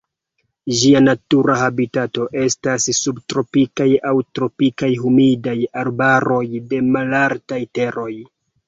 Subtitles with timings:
[0.77, 8.13] Ĝia natura habitato estas subtropikaj aŭ tropikaj humidaj arbaroj de malaltaj teroj.